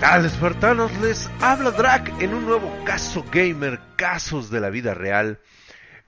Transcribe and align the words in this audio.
Tal, 0.00 0.24
espartanos? 0.24 0.92
Les 1.00 1.28
habla 1.40 1.70
Drac 1.70 2.12
en 2.20 2.34
un 2.34 2.46
nuevo 2.46 2.72
caso 2.84 3.24
gamer, 3.32 3.80
casos 3.96 4.50
de 4.50 4.60
la 4.60 4.70
vida 4.70 4.94
real. 4.94 5.40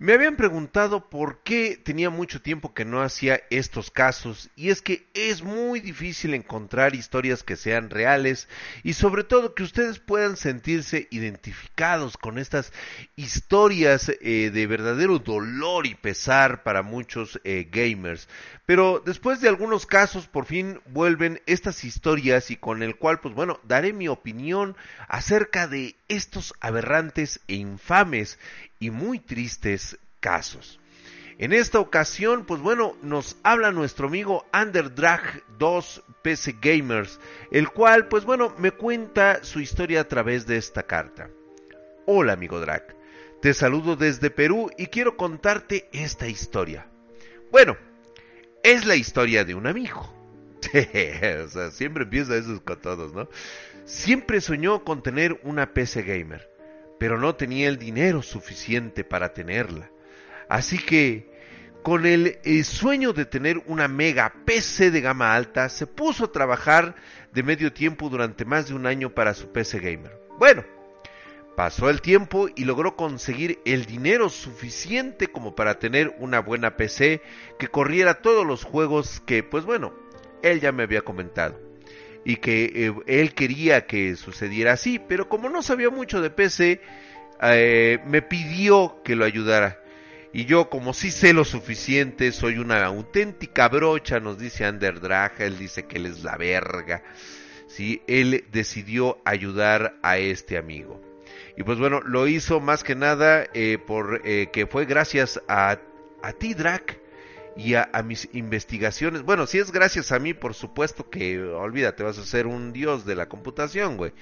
Me 0.00 0.14
habían 0.14 0.36
preguntado 0.36 1.10
por 1.10 1.42
qué 1.42 1.77
tenía 1.77 2.09
mucho 2.09 2.40
tiempo 2.40 2.72
que 2.72 2.86
no 2.86 3.02
hacía 3.02 3.42
estos 3.50 3.90
casos 3.90 4.48
y 4.56 4.70
es 4.70 4.80
que 4.80 5.06
es 5.12 5.42
muy 5.42 5.78
difícil 5.80 6.32
encontrar 6.32 6.95
historias 6.95 7.42
que 7.42 7.54
sean 7.54 7.90
reales 7.90 8.48
y 8.82 8.95
sobre 8.95 9.24
todo 9.24 9.54
que 9.54 9.62
ustedes 9.62 9.98
puedan 9.98 10.38
sentirse 10.38 11.07
identificados 11.10 12.16
con 12.16 12.38
estas 12.38 12.73
historias 13.15 14.10
eh, 14.23 14.51
de 14.51 14.66
verdadero 14.66 15.18
dolor 15.18 15.87
y 15.87 15.95
pesar 15.96 16.62
para 16.62 16.82
muchos 16.82 17.38
eh, 17.45 17.68
gamers. 17.70 18.26
Pero 18.64 19.02
después 19.04 19.42
de 19.42 19.51
algunos 19.51 19.85
casos 19.85 20.29
por 20.29 20.46
fin 20.46 20.80
vuelven 20.87 21.42
estas 21.45 21.85
historias 21.85 22.51
y 22.51 22.57
con 22.57 22.82
el 22.82 22.96
cual 22.96 23.20
pues 23.20 23.35
bueno 23.35 23.60
daré 23.64 23.92
mi 23.92 24.09
opinión 24.09 24.79
acerca 25.09 25.68
de 25.68 25.96
estos 26.09 26.54
aberrantes 26.60 27.40
e 27.48 27.57
infames 27.57 28.38
y 28.80 28.90
muy 28.90 29.20
tristes 29.20 29.98
casos. 30.18 30.80
En 31.38 31.52
esta 31.52 31.78
ocasión, 31.78 32.45
pues 32.45 32.60
bueno, 32.60 32.96
nos 33.02 33.36
habla 33.42 33.70
nuestro 33.70 34.09
amigo 34.09 34.45
Underdrag 34.52 35.42
2 35.59 36.02
PC 36.23 36.56
Gamers, 36.60 37.20
el 37.51 37.68
cual, 37.68 38.08
pues 38.08 38.24
bueno, 38.24 38.54
me 38.58 38.73
cuenta 38.73 39.45
su 39.45 39.60
historia 39.60 40.01
a 40.01 40.08
través 40.08 40.46
de 40.46 40.56
esta 40.56 40.82
carta. 40.82 41.30
Hola 42.06 42.32
amigo 42.32 42.58
Drag, 42.60 42.95
te 43.40 43.54
saludo 43.54 43.96
desde 43.96 44.30
Perú 44.30 44.70
y 44.76 44.86
quiero 44.86 45.16
contarte 45.16 45.88
esta 45.92 46.26
historia. 46.26 46.86
Bueno, 47.51 47.76
es 48.62 48.84
la 48.84 48.96
historia 48.96 49.45
de 49.45 49.54
un 49.54 49.66
amigo. 49.66 50.14
o 51.45 51.48
sea, 51.48 51.70
siempre 51.70 52.04
empieza 52.04 52.36
eso 52.36 52.62
con 52.64 52.80
todos, 52.80 53.14
¿no? 53.14 53.28
Siempre 53.84 54.40
soñó 54.40 54.84
con 54.84 55.02
tener 55.02 55.40
una 55.42 55.73
PC 55.73 56.02
gamer 56.02 56.49
pero 57.01 57.18
no 57.18 57.34
tenía 57.34 57.66
el 57.70 57.79
dinero 57.79 58.20
suficiente 58.20 59.04
para 59.04 59.32
tenerla. 59.32 59.90
Así 60.51 60.76
que, 60.76 61.30
con 61.82 62.04
el, 62.04 62.38
sueño 62.62 63.15
de 63.15 63.24
tener 63.24 63.62
una 63.65 63.88
mega 63.88 64.34
PC 64.44 64.91
de 64.91 65.00
gama 65.00 65.34
alta, 65.34 65.70
se 65.70 65.87
puso 65.87 66.26
a 66.26 66.32
trabajar 66.32 66.94
de 67.32 67.42
medio 67.42 67.72
tiempo 67.72 68.10
durante 68.10 68.44
más 68.44 68.69
de 68.69 68.75
un 68.75 68.84
año 68.84 69.15
para 69.15 69.32
su 69.32 69.50
PC 69.50 69.78
gamer. 69.78 70.20
Bueno, 70.38 70.62
pasó 71.56 71.88
el 71.88 72.03
tiempo 72.03 72.50
y 72.54 72.66
logró 72.66 72.97
conseguir 72.97 73.60
el 73.64 73.86
dinero 73.86 74.28
suficiente 74.28 75.28
como 75.28 75.54
para 75.54 75.78
tener 75.78 76.14
una 76.19 76.41
buena 76.41 76.76
PC 76.76 77.22
que 77.58 77.69
corriera 77.69 78.20
todos 78.20 78.46
los 78.46 78.64
juegos 78.64 79.22
que, 79.25 79.42
pues 79.42 79.64
bueno, 79.64 79.94
él 80.42 80.60
ya 80.60 80.70
me 80.70 80.82
había 80.82 81.00
comentado 81.00 81.69
y 82.25 82.36
que 82.36 82.64
eh, 82.75 82.94
él 83.06 83.34
quería 83.34 83.86
que 83.86 84.16
sucediera 84.16 84.72
así, 84.72 84.98
pero 84.98 85.28
como 85.28 85.48
no 85.48 85.62
sabía 85.62 85.91
mucho 85.91 86.20
de 86.20 86.31
PC, 86.31 86.81
eh, 87.42 87.98
me 88.06 88.22
pidió 88.22 89.00
que 89.04 89.16
lo 89.16 89.25
ayudara. 89.25 89.81
Y 90.32 90.44
yo, 90.44 90.70
como 90.70 90.92
sí 90.92 91.10
sé 91.10 91.32
lo 91.32 91.44
suficiente, 91.44 92.31
soy 92.31 92.58
una 92.58 92.84
auténtica 92.84 93.69
brocha, 93.69 94.20
nos 94.20 94.38
dice 94.38 94.69
Underdrag, 94.69 95.32
él 95.41 95.58
dice 95.58 95.86
que 95.86 95.98
él 95.98 96.06
es 96.06 96.22
la 96.22 96.36
verga. 96.36 97.03
¿sí? 97.66 98.03
Él 98.06 98.44
decidió 98.52 99.19
ayudar 99.25 99.97
a 100.02 100.19
este 100.19 100.56
amigo. 100.56 101.00
Y 101.56 101.64
pues 101.64 101.78
bueno, 101.78 102.00
lo 102.00 102.28
hizo 102.28 102.60
más 102.60 102.84
que 102.84 102.94
nada 102.94 103.47
eh, 103.54 103.78
que 104.52 104.66
fue 104.66 104.84
gracias 104.84 105.42
a, 105.48 105.78
a 106.22 106.32
ti, 106.32 106.54
Drac, 106.54 107.00
y 107.56 107.75
a, 107.75 107.88
mis 108.05 108.28
investigaciones. 108.33 109.22
Bueno, 109.22 109.47
si 109.47 109.59
es 109.59 109.72
gracias 109.72 110.12
a 110.12 110.19
mí, 110.19 110.34
por 110.34 110.55
supuesto 110.55 111.09
que 111.11 111.41
olvídate, 111.41 112.03
vas 112.03 112.19
a 112.19 112.25
ser 112.25 112.47
un 112.47 112.72
dios 112.72 113.05
de 113.05 113.16
la 113.16 113.28
computación, 113.28 113.97
güey. 113.97 114.12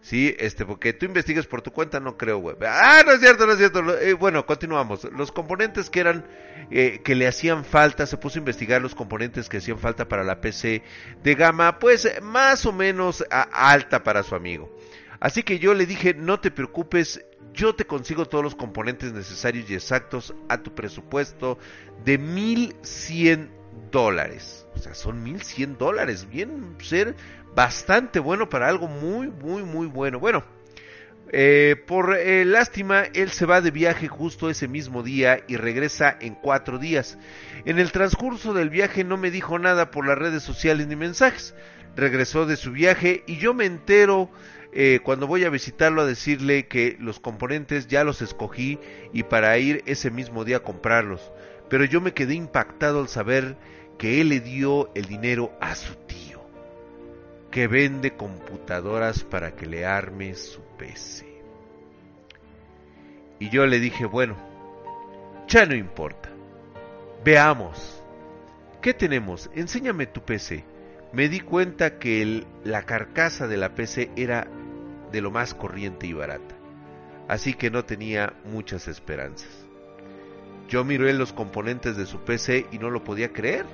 Sí, 0.00 0.34
este, 0.38 0.64
porque 0.64 0.92
tú 0.92 1.06
investigues 1.06 1.46
por 1.46 1.60
tu 1.60 1.72
cuenta, 1.72 1.98
no 1.98 2.16
creo, 2.16 2.38
güey. 2.38 2.56
Ah, 2.64 3.02
no 3.04 3.12
es 3.12 3.20
cierto, 3.20 3.46
no 3.46 3.52
es 3.52 3.58
cierto. 3.58 3.98
Eh, 3.98 4.12
bueno, 4.14 4.46
continuamos. 4.46 5.04
Los 5.12 5.32
componentes 5.32 5.90
que 5.90 6.00
eran, 6.00 6.24
eh, 6.70 7.00
que 7.04 7.16
le 7.16 7.26
hacían 7.26 7.64
falta, 7.64 8.06
se 8.06 8.16
puso 8.16 8.38
a 8.38 8.40
investigar 8.40 8.80
los 8.80 8.94
componentes 8.94 9.48
que 9.48 9.56
hacían 9.56 9.78
falta 9.78 10.08
para 10.08 10.22
la 10.22 10.40
PC 10.40 10.82
de 11.22 11.34
gama, 11.34 11.80
pues 11.80 12.08
más 12.22 12.64
o 12.64 12.72
menos 12.72 13.24
alta 13.30 14.04
para 14.04 14.22
su 14.22 14.36
amigo. 14.36 14.70
Así 15.20 15.42
que 15.42 15.58
yo 15.58 15.74
le 15.74 15.86
dije, 15.86 16.14
no 16.14 16.40
te 16.40 16.50
preocupes, 16.50 17.24
yo 17.52 17.74
te 17.74 17.86
consigo 17.86 18.26
todos 18.26 18.44
los 18.44 18.54
componentes 18.54 19.12
necesarios 19.12 19.68
y 19.70 19.74
exactos 19.74 20.34
a 20.48 20.62
tu 20.62 20.74
presupuesto 20.74 21.58
de 22.04 22.18
1100 22.18 23.50
dólares. 23.90 24.66
O 24.74 24.78
sea, 24.78 24.94
son 24.94 25.22
1100 25.22 25.78
dólares. 25.78 26.28
Bien 26.28 26.76
ser 26.80 27.16
bastante 27.54 28.20
bueno 28.20 28.48
para 28.48 28.68
algo 28.68 28.86
muy, 28.86 29.28
muy, 29.28 29.62
muy 29.62 29.86
bueno. 29.86 30.20
Bueno, 30.20 30.44
eh, 31.30 31.76
por 31.86 32.16
eh, 32.16 32.44
lástima, 32.44 33.02
él 33.12 33.30
se 33.30 33.44
va 33.44 33.60
de 33.60 33.70
viaje 33.70 34.08
justo 34.08 34.48
ese 34.48 34.68
mismo 34.68 35.02
día 35.02 35.40
y 35.46 35.56
regresa 35.56 36.16
en 36.20 36.34
cuatro 36.34 36.78
días. 36.78 37.18
En 37.64 37.78
el 37.78 37.92
transcurso 37.92 38.54
del 38.54 38.70
viaje 38.70 39.04
no 39.04 39.16
me 39.16 39.30
dijo 39.30 39.58
nada 39.58 39.90
por 39.90 40.06
las 40.06 40.18
redes 40.18 40.42
sociales 40.42 40.86
ni 40.86 40.96
mensajes. 40.96 41.54
Regresó 41.96 42.46
de 42.46 42.56
su 42.56 42.72
viaje 42.72 43.24
y 43.26 43.38
yo 43.38 43.54
me 43.54 43.64
entero 43.66 44.30
eh, 44.72 45.00
cuando 45.02 45.26
voy 45.26 45.44
a 45.44 45.50
visitarlo 45.50 46.02
a 46.02 46.06
decirle 46.06 46.66
que 46.66 46.96
los 47.00 47.20
componentes 47.20 47.86
ya 47.88 48.04
los 48.04 48.20
escogí 48.20 48.78
y 49.12 49.22
para 49.22 49.56
ir 49.58 49.82
ese 49.86 50.10
mismo 50.10 50.44
día 50.44 50.58
a 50.58 50.62
comprarlos. 50.62 51.32
Pero 51.70 51.84
yo 51.84 52.00
me 52.00 52.12
quedé 52.12 52.34
impactado 52.34 53.00
al 53.00 53.08
saber 53.08 53.56
que 53.96 54.20
él 54.20 54.28
le 54.28 54.40
dio 54.40 54.90
el 54.94 55.06
dinero 55.06 55.52
a 55.60 55.74
su 55.74 55.94
tío, 55.94 56.40
que 57.50 57.66
vende 57.66 58.14
computadoras 58.14 59.24
para 59.24 59.56
que 59.56 59.66
le 59.66 59.86
arme 59.86 60.34
su 60.34 60.60
PC. 60.78 61.26
Y 63.40 63.50
yo 63.50 63.66
le 63.66 63.80
dije, 63.80 64.04
bueno, 64.04 64.36
ya 65.46 65.64
no 65.64 65.74
importa. 65.74 66.30
Veamos. 67.24 68.02
¿Qué 68.82 68.94
tenemos? 68.94 69.50
Enséñame 69.54 70.06
tu 70.06 70.20
PC 70.22 70.77
me 71.12 71.28
di 71.28 71.40
cuenta 71.40 71.98
que 71.98 72.44
la 72.64 72.82
carcasa 72.82 73.46
de 73.46 73.56
la 73.56 73.74
PC 73.74 74.10
era 74.16 74.46
de 75.10 75.20
lo 75.20 75.30
más 75.30 75.54
corriente 75.54 76.06
y 76.06 76.12
barata, 76.12 76.54
así 77.28 77.54
que 77.54 77.70
no 77.70 77.84
tenía 77.84 78.34
muchas 78.44 78.88
esperanzas. 78.88 79.66
Yo 80.68 80.84
miré 80.84 81.14
los 81.14 81.32
componentes 81.32 81.96
de 81.96 82.04
su 82.04 82.20
PC 82.20 82.66
y 82.70 82.78
no 82.78 82.90
lo 82.90 83.02
podía 83.02 83.32
creer, 83.32 83.64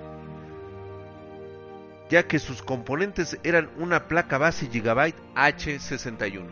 ya 2.09 2.29
que 2.29 2.39
sus 2.39 2.63
componentes 2.63 3.39
eran 3.43 3.71
una 3.79 4.07
placa 4.07 4.39
base 4.39 4.69
Gigabyte 4.71 5.17
H61, 5.35 6.47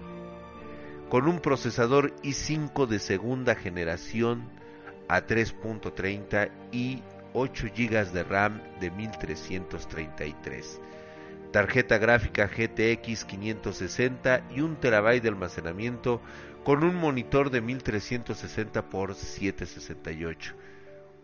con 1.08 1.28
un 1.28 1.38
procesador 1.38 2.12
i5 2.22 2.86
de 2.86 2.98
segunda 2.98 3.54
generación 3.54 4.50
a 5.08 5.26
3.30 5.26 6.50
y 6.72 7.02
8 7.34 7.69
GB 7.75 8.12
de 8.12 8.23
RAM 8.25 8.61
de 8.81 8.90
1333, 8.90 10.81
tarjeta 11.52 11.99
gráfica 11.99 12.46
GTX 12.46 13.25
560 13.25 14.44
y 14.55 14.61
un 14.61 14.76
terabyte 14.76 15.23
de 15.23 15.29
almacenamiento 15.29 16.20
con 16.64 16.84
un 16.84 16.94
monitor 16.94 17.50
de 17.50 17.61
1360 17.61 18.81
x 18.81 19.17
768, 19.17 20.55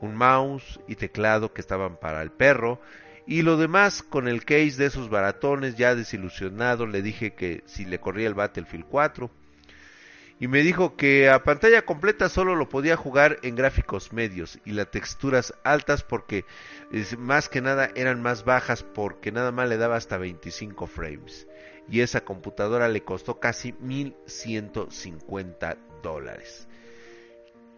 un 0.01 0.17
mouse 0.17 0.81
y 0.89 0.97
teclado 0.97 1.53
que 1.53 1.61
estaban 1.61 1.97
para 1.97 2.23
el 2.23 2.31
perro 2.31 2.81
y 3.27 3.43
lo 3.43 3.57
demás 3.57 4.03
con 4.03 4.27
el 4.27 4.45
case 4.45 4.77
de 4.77 4.87
esos 4.87 5.11
baratones 5.11 5.77
ya 5.77 5.95
desilusionado 5.95 6.87
le 6.87 7.03
dije 7.03 7.35
que 7.35 7.63
si 7.67 7.85
le 7.85 8.01
corría 8.01 8.27
el 8.27 8.35
Battlefield 8.35 8.87
4 8.89 9.31
y 10.41 10.47
me 10.49 10.63
dijo 10.63 10.97
que 10.97 11.29
a 11.29 11.43
pantalla 11.43 11.85
completa 11.85 12.29
solo 12.29 12.55
lo 12.55 12.69
podía 12.69 12.97
jugar 12.97 13.39
en 13.43 13.57
gráficos 13.57 14.13
medios 14.13 14.59
y 14.65 14.73
las 14.73 14.91
texturas 14.91 15.55
altas 15.65 16.03
porque 16.03 16.45
más 17.19 17.49
que 17.49 17.61
nada 17.61 17.91
eran 17.95 18.23
más 18.23 18.45
bajas 18.45 18.83
porque 18.83 19.33
nada 19.33 19.51
más 19.51 19.69
le 19.69 19.77
daba 19.79 19.97
hasta 19.97 20.17
25 20.17 20.87
frames 20.87 21.49
y 21.91 22.01
esa 22.01 22.21
computadora 22.21 22.89
le 22.89 23.03
costó 23.03 23.41
casi 23.41 23.75
1150 23.81 25.79
dólares. 26.03 26.69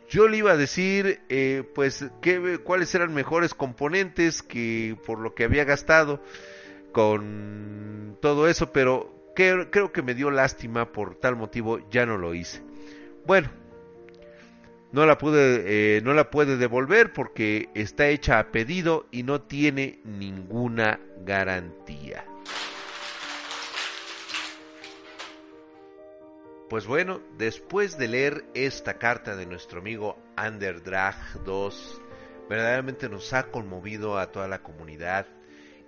Yo 0.09 0.27
le 0.27 0.39
iba 0.39 0.51
a 0.51 0.57
decir, 0.57 1.21
eh, 1.29 1.63
pues, 1.73 2.05
que, 2.21 2.59
cuáles 2.65 2.93
eran 2.97 3.15
mejores 3.15 3.55
componentes 3.55 4.43
que 4.43 4.97
por 5.07 5.21
lo 5.21 5.37
que 5.37 5.45
había 5.45 5.63
gastado 5.65 6.21
con 6.91 8.19
todo 8.21 8.49
eso, 8.49 8.73
pero 8.73 9.20
creo 9.35 9.93
que 9.93 10.03
me 10.03 10.15
dio 10.15 10.31
lástima 10.31 10.93
por 10.93 11.15
tal 11.17 11.37
motivo, 11.37 11.79
ya 11.91 12.07
no 12.07 12.19
lo 12.19 12.35
hice. 12.35 12.63
Bueno, 13.27 13.51
no 14.93 15.07
la 15.07 15.19
pude, 15.19 15.97
eh, 15.97 16.01
no 16.03 16.15
la 16.15 16.31
puede 16.31 16.57
devolver 16.57 17.13
porque 17.13 17.69
está 17.75 18.09
hecha 18.09 18.39
a 18.39 18.51
pedido 18.51 19.07
y 19.11 19.23
no 19.23 19.41
tiene 19.41 20.01
ninguna 20.05 21.01
garantía. 21.25 22.25
Pues 26.69 26.87
bueno, 26.87 27.21
después 27.37 27.99
de 27.99 28.09
leer 28.09 28.45
esta 28.55 28.99
carta 28.99 29.35
de 29.35 29.47
nuestro 29.47 29.81
amigo 29.81 30.17
Underdrag 30.37 31.17
2, 31.45 32.01
verdaderamente 32.49 33.09
nos 33.09 33.33
ha 33.33 33.51
conmovido 33.51 34.19
a 34.19 34.31
toda 34.31 34.47
la 34.47 34.63
comunidad 34.63 35.27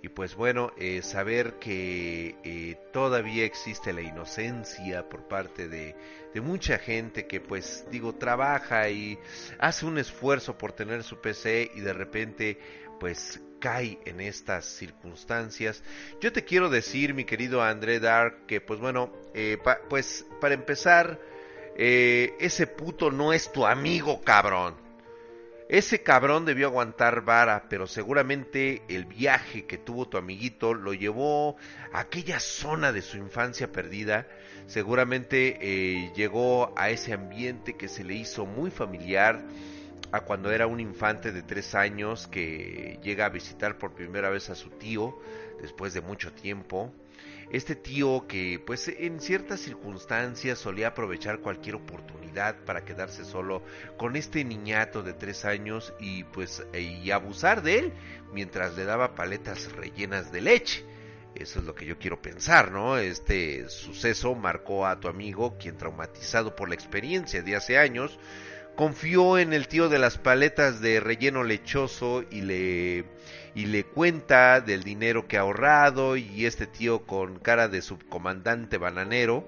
y 0.02 0.08
pues 0.08 0.34
bueno, 0.34 0.72
eh, 0.76 1.00
saber 1.02 1.60
que 1.60 2.34
eh, 2.42 2.76
todavía 2.92 3.44
existe 3.44 3.92
la 3.92 4.02
inocencia 4.02 5.08
por 5.08 5.28
parte 5.28 5.68
de, 5.68 5.94
de, 6.34 6.40
mucha 6.40 6.78
gente 6.78 7.28
que 7.28 7.40
pues 7.40 7.86
digo 7.88 8.16
trabaja 8.16 8.88
y 8.88 9.16
hace 9.60 9.86
un 9.86 9.98
esfuerzo 9.98 10.58
por 10.58 10.72
tener 10.72 11.04
su 11.04 11.20
PC 11.20 11.70
y 11.76 11.80
de 11.82 11.92
repente 11.92 12.58
pues 12.98 13.40
cae 13.60 14.00
en 14.04 14.20
estas 14.20 14.64
circunstancias. 14.64 15.84
Yo 16.20 16.32
te 16.32 16.44
quiero 16.44 16.68
decir, 16.68 17.14
mi 17.14 17.24
querido 17.24 17.62
André 17.62 18.00
Dark, 18.00 18.46
que 18.46 18.60
pues 18.60 18.80
bueno, 18.80 19.12
eh, 19.34 19.56
pues 19.88 20.26
para 20.40 20.54
empezar, 20.54 21.20
ese 21.76 22.66
puto 22.66 23.12
no 23.12 23.32
es 23.32 23.52
tu 23.52 23.64
amigo, 23.64 24.20
cabrón. 24.20 24.81
Ese 25.72 26.02
cabrón 26.02 26.44
debió 26.44 26.66
aguantar 26.66 27.24
vara, 27.24 27.64
pero 27.70 27.86
seguramente 27.86 28.82
el 28.88 29.06
viaje 29.06 29.64
que 29.64 29.78
tuvo 29.78 30.06
tu 30.06 30.18
amiguito 30.18 30.74
lo 30.74 30.92
llevó 30.92 31.56
a 31.94 32.00
aquella 32.00 32.40
zona 32.40 32.92
de 32.92 33.00
su 33.00 33.16
infancia 33.16 33.72
perdida. 33.72 34.28
Seguramente 34.66 35.56
eh, 35.62 36.12
llegó 36.14 36.74
a 36.76 36.90
ese 36.90 37.14
ambiente 37.14 37.74
que 37.74 37.88
se 37.88 38.04
le 38.04 38.12
hizo 38.12 38.44
muy 38.44 38.70
familiar 38.70 39.46
a 40.12 40.20
cuando 40.20 40.52
era 40.52 40.66
un 40.66 40.78
infante 40.78 41.32
de 41.32 41.42
tres 41.42 41.74
años 41.74 42.28
que 42.28 42.98
llega 43.02 43.24
a 43.24 43.30
visitar 43.30 43.78
por 43.78 43.94
primera 43.94 44.28
vez 44.28 44.50
a 44.50 44.54
su 44.54 44.68
tío 44.70 45.18
después 45.60 45.94
de 45.94 46.02
mucho 46.02 46.32
tiempo. 46.32 46.92
Este 47.50 47.74
tío 47.74 48.26
que 48.28 48.62
pues 48.64 48.88
en 48.88 49.20
ciertas 49.20 49.60
circunstancias 49.60 50.58
solía 50.58 50.88
aprovechar 50.88 51.40
cualquier 51.40 51.76
oportunidad 51.76 52.56
para 52.64 52.84
quedarse 52.84 53.24
solo 53.24 53.62
con 53.96 54.16
este 54.16 54.44
niñato 54.44 55.02
de 55.02 55.12
tres 55.12 55.44
años 55.44 55.92
y 55.98 56.24
pues 56.24 56.64
y 56.72 57.10
abusar 57.10 57.62
de 57.62 57.78
él 57.78 57.92
mientras 58.32 58.76
le 58.76 58.84
daba 58.84 59.14
paletas 59.14 59.72
rellenas 59.72 60.30
de 60.30 60.40
leche. 60.42 60.84
Eso 61.34 61.60
es 61.60 61.64
lo 61.64 61.74
que 61.74 61.86
yo 61.86 61.98
quiero 61.98 62.20
pensar, 62.20 62.70
¿no? 62.70 62.98
Este 62.98 63.68
suceso 63.70 64.34
marcó 64.34 64.86
a 64.86 65.00
tu 65.00 65.08
amigo, 65.08 65.56
quien 65.58 65.78
traumatizado 65.78 66.54
por 66.54 66.68
la 66.68 66.74
experiencia 66.74 67.42
de 67.42 67.56
hace 67.56 67.78
años, 67.78 68.18
confió 68.76 69.38
en 69.38 69.52
el 69.52 69.68
tío 69.68 69.88
de 69.88 69.98
las 69.98 70.18
paletas 70.18 70.80
de 70.80 71.00
relleno 71.00 71.44
lechoso 71.44 72.24
y 72.30 72.42
le 72.42 73.04
y 73.54 73.66
le 73.66 73.84
cuenta 73.84 74.60
del 74.60 74.82
dinero 74.82 75.28
que 75.28 75.36
ha 75.36 75.42
ahorrado 75.42 76.16
y 76.16 76.46
este 76.46 76.66
tío 76.66 77.04
con 77.04 77.38
cara 77.38 77.68
de 77.68 77.82
subcomandante 77.82 78.78
bananero 78.78 79.46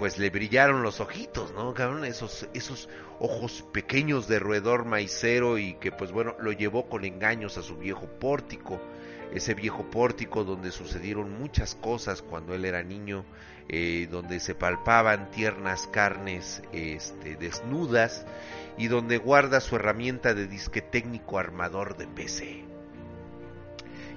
pues 0.00 0.16
le 0.16 0.30
brillaron 0.30 0.82
los 0.82 0.98
ojitos, 1.00 1.52
¿no? 1.52 1.74
Cabrón, 1.74 2.06
esos, 2.06 2.48
esos 2.54 2.88
ojos 3.18 3.66
pequeños 3.70 4.28
de 4.28 4.38
roedor 4.38 4.86
maicero 4.86 5.58
y 5.58 5.74
que 5.74 5.92
pues 5.92 6.10
bueno, 6.10 6.36
lo 6.40 6.52
llevó 6.52 6.88
con 6.88 7.04
engaños 7.04 7.58
a 7.58 7.62
su 7.62 7.76
viejo 7.76 8.06
pórtico, 8.18 8.80
ese 9.32 9.54
viejo 9.54 9.84
pórtico 9.90 10.44
donde 10.44 10.72
sucedieron 10.72 11.38
muchas 11.38 11.74
cosas 11.74 12.22
cuando 12.22 12.54
él 12.54 12.64
era 12.64 12.82
niño, 12.82 13.24
eh, 13.68 14.08
donde 14.10 14.40
se 14.40 14.54
palpaban 14.54 15.30
tiernas 15.30 15.86
carnes 15.86 16.62
este, 16.72 17.36
desnudas 17.36 18.26
y 18.76 18.88
donde 18.88 19.18
guarda 19.18 19.60
su 19.60 19.76
herramienta 19.76 20.34
de 20.34 20.48
disque 20.48 20.80
técnico 20.82 21.38
armador 21.38 21.96
de 21.96 22.06
PC. 22.08 22.64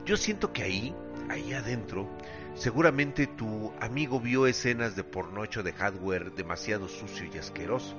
Yo 0.06 0.18
siento 0.18 0.52
que 0.52 0.64
ahí, 0.64 0.96
ahí 1.30 1.54
adentro, 1.54 2.10
seguramente 2.56 3.28
tu 3.28 3.72
amigo 3.80 4.20
vio 4.20 4.48
escenas 4.48 4.96
de 4.96 5.04
pornocho 5.04 5.64
de 5.64 5.74
hardware 5.74 6.34
demasiado 6.34 6.88
sucio 6.88 7.30
y 7.34 7.38
asqueroso. 7.38 7.96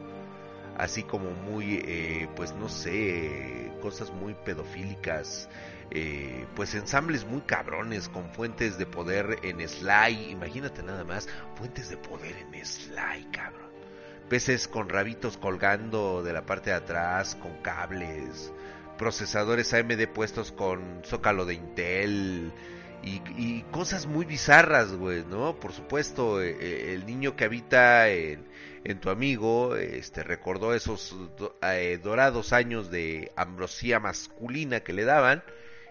Así 0.76 1.05
como 1.05 1.31
muy, 1.31 1.76
eh, 1.84 2.28
pues 2.34 2.52
no 2.55 2.69
sé, 2.69 3.70
cosas 3.81 4.11
muy 4.11 4.34
pedofílicas, 4.34 5.49
eh, 5.90 6.46
pues 6.54 6.75
ensambles 6.75 7.25
muy 7.25 7.42
cabrones 7.42 8.08
con 8.08 8.31
fuentes 8.31 8.78
de 8.78 8.86
poder 8.86 9.38
en 9.42 9.66
Sly. 9.66 10.31
Imagínate 10.31 10.82
nada 10.82 11.04
más, 11.04 11.28
fuentes 11.56 11.90
de 11.90 11.96
poder 11.96 12.36
en 12.36 12.64
Sly, 12.64 13.28
cabrón. 13.32 13.70
Peces 14.28 14.69
con 14.69 14.88
rabitos 14.88 15.36
colgando 15.36 16.22
de 16.22 16.32
la 16.32 16.46
parte 16.46 16.70
de 16.70 16.76
atrás, 16.76 17.36
con 17.36 17.56
cables, 17.62 18.52
procesadores 18.96 19.75
AMD 19.75 20.06
puestos 20.08 20.50
con 20.52 21.02
zócalo 21.04 21.44
de 21.44 21.54
Intel 21.54 22.52
y, 23.06 23.62
cosas 23.70 24.06
muy 24.06 24.25
bizarras, 24.25 24.92
güey, 24.94 25.25
¿no? 25.25 25.58
Por 25.60 25.72
supuesto, 25.72 26.40
eh, 26.42 26.56
eh, 26.58 26.94
el 26.94 27.06
niño 27.06 27.37
que 27.37 27.44
habita 27.44 28.08
en, 28.08 28.44
tu 29.00 29.10
amigo, 29.10 29.76
este, 29.76 30.22
recordó 30.22 30.75
esos 30.75 31.16
eh, 31.62 31.98
dorados 32.02 32.52
años 32.52 32.90
de 32.90 33.32
ambrosía 33.37 34.00
masculina 34.00 34.80
que 34.80 34.92
le 34.92 35.04
daban 35.04 35.42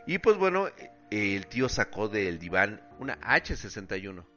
y 0.05 0.17
pues 0.17 0.37
bueno, 0.37 0.67
el 1.09 1.47
tío 1.47 1.69
sacó 1.69 2.09
del 2.09 2.39
diván 2.39 2.81
una 2.99 3.19
H61 3.21 4.32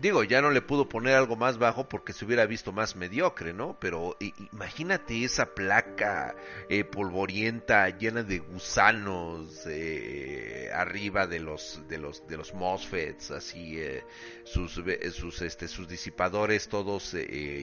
Digo, 0.00 0.24
ya 0.24 0.40
no 0.40 0.50
le 0.50 0.62
pudo 0.62 0.88
poner 0.88 1.14
algo 1.14 1.36
más 1.36 1.58
bajo 1.58 1.86
porque 1.86 2.14
se 2.14 2.24
hubiera 2.24 2.46
visto 2.46 2.72
más 2.72 2.96
mediocre, 2.96 3.52
¿no? 3.52 3.76
Pero 3.78 4.16
imagínate 4.50 5.24
esa 5.24 5.54
placa 5.54 6.34
eh, 6.70 6.84
polvorienta 6.84 7.86
llena 7.90 8.22
de 8.22 8.38
gusanos 8.38 9.66
eh, 9.66 10.70
arriba 10.72 11.26
de 11.26 11.40
los 11.40 11.82
de 11.86 11.98
los 11.98 12.26
de 12.26 12.38
los 12.38 12.54
MOSFETs, 12.54 13.30
así 13.32 13.78
eh, 13.78 14.02
sus 14.44 14.80
sus 15.12 15.42
este 15.42 15.68
sus 15.68 15.86
disipadores 15.86 16.68
todos 16.68 17.14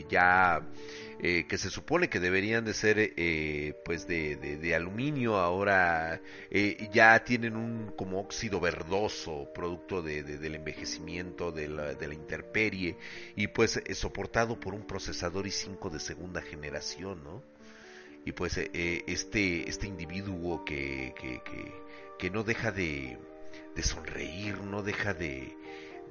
ya 0.08 0.62
que 1.20 1.58
se 1.58 1.72
supone 1.72 2.10
que 2.10 2.20
deberían 2.20 2.64
de 2.64 2.76
ser 2.76 3.74
pues 3.84 4.08
de, 4.08 4.36
de, 4.36 4.76
aluminio 4.76 5.38
ahora 5.38 6.22
ya 6.92 7.24
tienen 7.24 7.56
un 7.56 7.94
como 7.98 8.20
óxido 8.20 8.60
verdoso 8.60 9.52
producto 9.52 10.04
de, 10.04 10.22
del 10.22 10.54
envejecimiento 10.54 11.52
de 11.52 11.70
la, 11.70 11.96
de 11.96 12.08
la 12.08 12.14
y 13.36 13.48
pues 13.48 13.78
eh, 13.78 13.96
soportado 13.96 14.60
por 14.60 14.74
un 14.74 14.86
procesador 14.86 15.46
i5 15.46 15.90
de 15.90 16.00
segunda 16.00 16.42
generación, 16.42 17.24
¿no? 17.24 17.44
Y 18.26 18.34
pues 18.34 18.58
eh, 18.58 18.70
eh, 18.74 19.04
este, 19.08 19.70
este 19.70 19.88
individuo 19.88 20.66
que, 20.66 21.14
que, 21.18 21.42
que, 22.20 22.30
no 22.30 22.44
deja 22.44 22.72
de, 22.72 23.18
de 23.76 23.84
sonreír, 23.84 24.60
no 24.62 24.84
deja 24.84 25.14
de, 25.14 25.56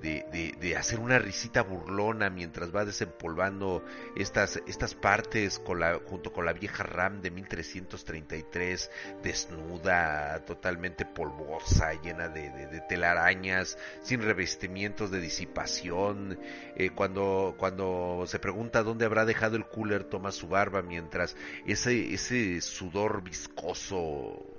de, 0.00 0.54
de, 0.60 0.76
hacer 0.76 1.00
una 1.00 1.18
risita 1.18 1.62
burlona 1.62 2.30
mientras 2.30 2.74
va 2.74 2.84
desempolvando 2.84 3.84
estas, 4.14 4.60
estas 4.66 4.94
partes 4.94 5.60
junto 6.06 6.32
con 6.32 6.44
la 6.44 6.52
vieja 6.52 6.82
RAM 6.82 7.22
de 7.22 7.30
1333, 7.30 8.90
desnuda, 9.22 10.44
totalmente 10.44 11.04
polvosa, 11.04 11.92
llena 12.02 12.28
de, 12.28 12.50
de 12.50 12.80
telarañas, 12.88 13.78
sin 14.02 14.22
revestimientos 14.22 15.10
de 15.10 15.20
disipación. 15.20 16.38
Eh, 16.76 16.90
cuando, 16.90 17.54
cuando 17.58 18.24
se 18.26 18.38
pregunta 18.38 18.82
dónde 18.82 19.06
habrá 19.06 19.24
dejado 19.24 19.56
el 19.56 19.66
cooler, 19.66 20.04
toma 20.04 20.32
su 20.32 20.48
barba 20.48 20.82
mientras 20.82 21.36
ese, 21.66 22.14
ese 22.14 22.60
sudor 22.60 23.22
viscoso 23.22 24.55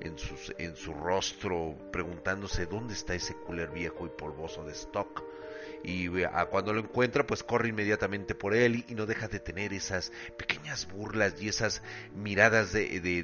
en, 0.00 0.16
en 0.58 0.76
su 0.76 0.94
rostro 0.94 1.76
preguntándose 1.92 2.66
dónde 2.66 2.94
está 2.94 3.14
ese 3.14 3.34
cooler 3.34 3.70
viejo 3.70 4.06
y 4.06 4.10
polvoso 4.10 4.64
de 4.64 4.72
stock. 4.72 5.24
Y 5.84 6.08
cuando 6.50 6.72
lo 6.72 6.80
encuentra, 6.80 7.26
pues 7.26 7.44
corre 7.44 7.68
inmediatamente 7.68 8.34
por 8.34 8.54
él 8.54 8.84
y, 8.88 8.94
no 8.94 9.06
deja 9.06 9.28
de 9.28 9.38
tener 9.38 9.72
esas 9.72 10.10
pequeñas 10.36 10.88
burlas 10.88 11.40
y 11.40 11.48
esas 11.48 11.80
miradas 12.12 12.72
de, 12.72 13.00
de, 13.00 13.22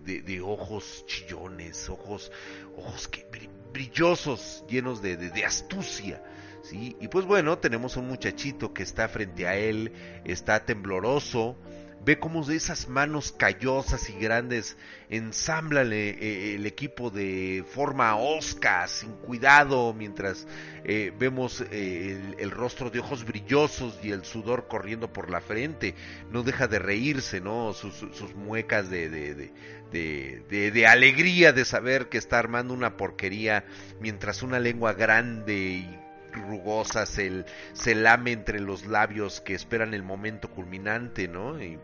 de, 0.00 0.40
ojos 0.40 1.04
chillones, 1.06 1.90
ojos, 1.90 2.32
ojos 2.76 3.08
que, 3.08 3.26
brillosos, 3.72 4.64
llenos 4.68 5.02
de, 5.02 5.44
astucia 5.44 6.22
¿sí? 6.62 6.96
Y 7.00 7.08
pues 7.08 7.26
bueno, 7.26 7.58
tenemos 7.58 7.96
un 7.98 8.08
muchachito 8.08 8.72
que 8.72 8.82
está 8.82 9.08
frente 9.08 9.46
a 9.46 9.56
él, 9.56 9.92
está 10.24 10.64
tembloroso, 10.64 11.56
ve 12.04 12.18
cómo 12.18 12.44
de 12.44 12.56
esas 12.56 12.88
manos 12.88 13.32
callosas 13.32 14.10
y 14.10 14.14
grandes 14.14 14.76
ensamblan 15.08 15.92
eh, 15.92 16.54
el 16.54 16.66
equipo 16.66 17.10
de 17.10 17.64
forma 17.66 18.16
osca, 18.16 18.86
sin 18.88 19.12
cuidado, 19.12 19.94
mientras 19.94 20.46
eh, 20.84 21.12
vemos 21.18 21.64
eh, 21.70 22.20
el, 22.38 22.50
rostro 22.50 22.90
de 22.90 23.00
ojos 23.00 23.24
brillosos 23.24 23.98
y 24.02 24.10
el 24.10 24.24
sudor 24.24 24.66
corriendo 24.68 25.12
por 25.12 25.30
la 25.30 25.40
frente. 25.40 25.94
No 26.30 26.42
deja 26.42 26.68
de 26.68 26.78
reírse, 26.78 27.40
¿no? 27.40 27.72
Sus, 27.72 27.94
muecas 28.34 28.90
de, 28.90 29.08
de, 29.08 29.52
de, 29.90 30.70
de, 30.70 30.86
alegría 30.86 31.52
de 31.52 31.64
saber 31.64 32.08
que 32.08 32.18
está 32.18 32.38
armando 32.38 32.74
una 32.74 32.96
porquería, 32.96 33.64
mientras 34.00 34.42
una 34.42 34.58
lengua 34.58 34.92
grande 34.92 35.54
y 35.54 36.03
rugosa 36.40 37.06
se, 37.06 37.44
se 37.72 37.94
lame 37.94 38.32
entre 38.32 38.60
los 38.60 38.86
labios 38.86 39.40
que 39.40 39.54
esperan 39.54 39.94
el 39.94 40.02
momento 40.02 40.50
culminante, 40.50 41.28
¿no? 41.28 41.62
Y 41.62 41.78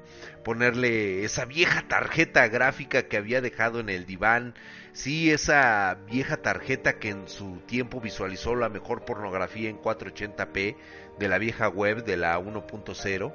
ponerle 0.44 1.24
esa 1.24 1.44
vieja 1.44 1.84
tarjeta 1.88 2.46
gráfica 2.48 3.04
que 3.04 3.16
había 3.16 3.40
dejado 3.40 3.80
en 3.80 3.88
el 3.88 4.06
diván, 4.06 4.54
sí, 4.92 5.30
esa 5.30 5.98
vieja 6.06 6.38
tarjeta 6.38 6.98
que 6.98 7.10
en 7.10 7.28
su 7.28 7.60
tiempo 7.66 8.00
visualizó 8.00 8.54
la 8.54 8.68
mejor 8.68 9.04
pornografía 9.04 9.70
en 9.70 9.80
480p 9.80 10.76
de 11.18 11.28
la 11.28 11.38
vieja 11.38 11.68
web 11.68 12.04
de 12.04 12.16
la 12.16 12.38
1.0 12.38 13.32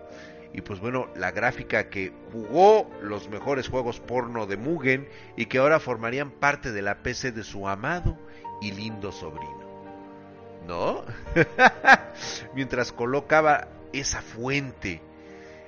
y 0.55 0.61
pues 0.61 0.79
bueno, 0.79 1.09
la 1.17 1.31
gráfica 1.31 1.89
que 1.89 2.13
jugó 2.31 2.89
los 3.01 3.27
mejores 3.27 3.67
juegos 3.67 3.99
porno 3.99 4.45
de 4.45 4.55
Mugen 4.55 5.09
y 5.35 5.47
que 5.47 5.57
ahora 5.57 5.81
formarían 5.81 6.31
parte 6.31 6.71
de 6.71 6.81
la 6.81 7.03
PC 7.03 7.33
de 7.33 7.43
su 7.43 7.67
amado 7.67 8.17
y 8.61 8.71
lindo 8.71 9.11
sobrino. 9.11 9.64
¿No? 10.67 11.03
Mientras 12.55 12.91
colocaba 12.91 13.67
esa 13.93 14.21
fuente 14.21 15.01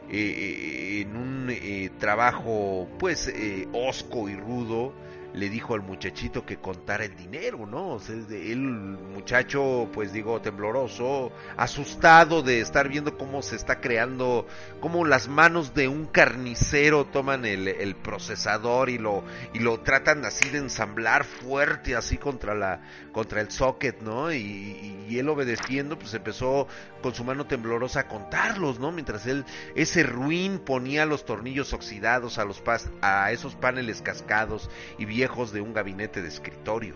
eh, 0.09 0.11
eh, 0.11 1.01
en 1.01 1.15
un 1.17 1.49
eh, 1.49 1.89
trabajo 1.99 2.87
pues 2.97 3.33
osco 3.73 4.29
y 4.29 4.35
rudo 4.35 4.93
le 5.33 5.49
dijo 5.49 5.73
al 5.73 5.81
muchachito 5.81 6.45
que 6.45 6.57
contara 6.57 7.05
el 7.05 7.15
dinero, 7.15 7.65
¿no? 7.65 7.89
O 7.89 7.99
sea, 7.99 8.15
el 8.15 8.59
muchacho, 8.59 9.89
pues 9.93 10.13
digo, 10.13 10.41
tembloroso, 10.41 11.31
asustado 11.57 12.41
de 12.41 12.61
estar 12.61 12.89
viendo 12.89 13.17
cómo 13.17 13.41
se 13.41 13.55
está 13.55 13.79
creando, 13.79 14.47
cómo 14.79 15.05
las 15.05 15.27
manos 15.27 15.73
de 15.73 15.87
un 15.87 16.05
carnicero 16.05 17.05
toman 17.05 17.45
el, 17.45 17.95
procesador 17.97 18.89
y 18.89 18.97
lo, 18.97 19.23
y 19.53 19.59
lo 19.59 19.79
tratan 19.81 20.23
así 20.25 20.49
de 20.49 20.59
ensamblar 20.59 21.23
fuerte, 21.23 21.95
así 21.95 22.17
contra 22.17 22.55
la, 22.55 22.81
contra 23.11 23.41
el 23.41 23.51
socket, 23.51 24.01
¿no? 24.01 24.31
Y, 24.31 25.05
y 25.07 25.19
él 25.19 25.29
obedeciendo, 25.29 25.97
pues 25.97 26.13
empezó 26.13 26.67
con 27.01 27.13
su 27.13 27.23
mano 27.23 27.45
temblorosa 27.45 28.01
a 28.01 28.07
contarlos, 28.07 28.79
¿no? 28.79 28.91
Mientras 28.91 29.25
él, 29.25 29.45
ese 29.75 30.03
ruin 30.03 30.59
ponía 30.59 31.05
los 31.05 31.25
tornillos 31.25 31.73
oxidados 31.73 32.37
a 32.37 32.45
los 32.45 32.61
a 33.01 33.31
esos 33.31 33.55
paneles 33.55 34.01
cascados 34.01 34.69
y 34.97 35.05
viejos 35.17 35.51
de 35.51 35.61
un 35.61 35.73
gabinete 35.73 36.21
de 36.21 36.27
escritorio. 36.27 36.95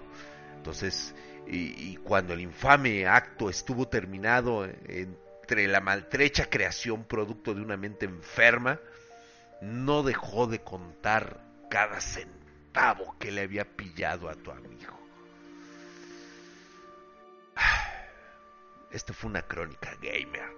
Entonces, 0.55 1.15
y, 1.47 1.95
cuando 1.97 2.33
el 2.33 2.41
infame 2.41 3.07
acto 3.07 3.49
estuvo 3.49 3.87
terminado 3.87 4.63
entre 4.87 5.67
la 5.67 5.81
maltrecha 5.81 6.47
creación 6.47 7.03
producto 7.03 7.55
de 7.55 7.61
una 7.61 7.77
mente 7.77 8.05
enferma, 8.05 8.79
no 9.59 10.03
dejó 10.03 10.45
de 10.45 10.59
contar 10.59 11.41
cada 11.71 11.99
centavo 11.99 13.15
que 13.17 13.31
le 13.31 13.41
había 13.41 13.65
pillado 13.65 14.29
a 14.29 14.35
tu 14.35 14.51
amigo. 14.51 14.99
Esto 18.91 19.15
fue 19.15 19.31
una 19.31 19.41
crónica 19.41 19.95
gamer. 19.99 20.51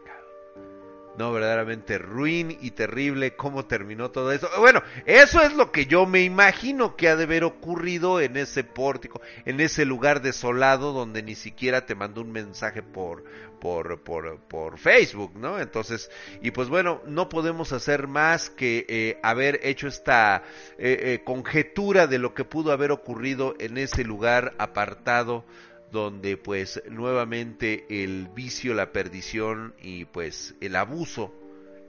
No, 1.18 1.32
verdaderamente 1.32 2.00
ruin 2.00 2.58
y 2.60 2.72
terrible 2.72 3.36
cómo 3.36 3.66
terminó 3.66 4.10
todo 4.10 4.32
eso. 4.32 4.50
Bueno, 4.60 4.82
eso 5.06 5.42
es 5.42 5.54
lo 5.54 5.72
que 5.72 5.86
yo 5.86 6.08
me 6.08 6.24
imagino 6.24 6.96
que 6.96 7.08
ha 7.08 7.16
de 7.16 7.26
haber 7.26 7.44
ocurrido 7.44 8.20
en 8.20 8.36
ese 8.36 8.64
pórtico, 8.64 9.22
en 9.46 9.60
ese 9.60 9.86
lugar 9.86 10.22
desolado 10.22 10.92
donde 10.92 11.22
ni 11.22 11.36
siquiera 11.36 11.86
te 11.86 11.94
mandó 11.94 12.22
un 12.22 12.32
mensaje 12.32 12.82
por, 12.82 13.24
por, 13.60 14.02
por, 14.02 14.40
por 14.40 14.80
Facebook, 14.80 15.34
¿no? 15.36 15.60
Entonces, 15.60 16.10
y 16.42 16.50
pues 16.50 16.68
bueno, 16.68 17.02
no 17.06 17.30
podemos 17.30 17.74
hacer 17.74 18.08
más 18.08 18.50
que 18.50 18.86
eh, 18.90 19.20
haber 19.22 19.60
hecho 19.64 19.88
esta 19.88 20.44
eh, 20.80 20.98
eh, 21.00 21.22
conjetura 21.24 22.08
de 22.08 22.18
lo 22.18 22.34
que 22.34 22.44
pudo 22.44 22.72
haber 22.72 22.92
ocurrido 22.92 23.54
en 23.60 23.78
ese 23.78 24.04
lugar 24.04 24.54
apartado 24.58 25.46
donde 25.94 26.38
pues 26.38 26.82
nuevamente 26.90 27.86
el 27.88 28.28
vicio, 28.28 28.74
la 28.74 28.92
perdición 28.92 29.76
y 29.80 30.06
pues 30.06 30.56
el 30.60 30.76
abuso, 30.76 31.32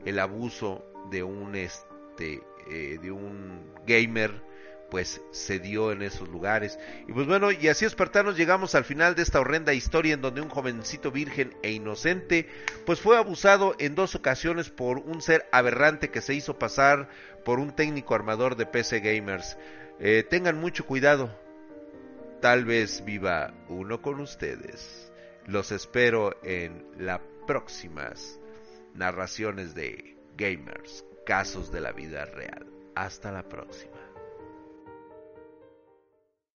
el 0.05 0.19
abuso 0.21 0.85
de 1.11 1.23
un 1.23 1.57
este 1.57 2.43
eh, 2.71 2.99
de 3.03 3.11
un 3.11 3.73
gamer 3.87 4.43
pues 4.91 5.23
se 5.33 5.59
dio 5.59 5.91
en 5.91 6.03
esos 6.03 6.29
lugares. 6.29 6.79
Y 7.09 7.13
pues 7.13 7.27
bueno, 7.27 7.51
y 7.51 7.67
así 7.69 7.87
espartanos 7.87 8.37
llegamos 8.37 8.75
al 8.75 8.85
final 8.85 9.15
de 9.15 9.23
esta 9.23 9.41
horrenda 9.41 9.73
historia 9.73 10.15
en 10.15 10.21
donde 10.21 10.43
un 10.43 10.51
jovencito 10.51 11.11
virgen 11.11 11.57
e 11.63 11.73
inocente 11.73 12.47
pues 12.85 13.01
fue 13.01 13.17
abusado 13.17 13.75
en 13.79 13.95
dos 13.95 14.15
ocasiones 14.15 14.69
por 14.69 14.99
un 14.99 15.23
ser 15.23 15.49
aberrante 15.51 16.11
que 16.11 16.21
se 16.21 16.35
hizo 16.35 16.59
pasar 16.59 17.09
por 17.43 17.59
un 17.59 17.75
técnico 17.75 18.15
armador 18.15 18.55
de 18.55 18.67
PC 18.67 19.01
gamers. 19.01 19.57
Eh, 19.99 20.25
tengan 20.29 20.61
mucho 20.61 20.85
cuidado, 20.85 21.35
Tal 22.45 22.67
vez 22.67 23.03
viva 23.07 23.55
uno 23.71 24.03
con 24.03 24.21
ustedes. 24.21 25.11
Los 25.47 25.73
espero 25.73 26.37
en 26.43 26.85
las 26.99 27.23
próximas 27.47 28.39
narraciones 28.93 29.75
de 29.75 30.19
Gamers, 30.37 31.07
casos 31.25 31.73
de 31.73 31.81
la 31.81 31.93
vida 31.93 32.27
real. 32.27 32.67
Hasta 32.95 33.33
la 33.33 33.49
próxima. 33.49 33.94